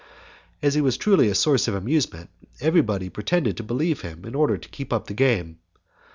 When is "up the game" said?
4.91-5.59